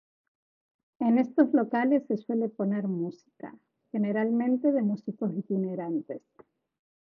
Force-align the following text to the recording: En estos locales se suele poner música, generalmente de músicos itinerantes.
En 0.97 1.19
estos 1.19 1.53
locales 1.53 2.07
se 2.07 2.17
suele 2.17 2.49
poner 2.49 2.87
música, 2.87 3.53
generalmente 3.91 4.71
de 4.71 4.81
músicos 4.81 5.31
itinerantes. 5.37 6.23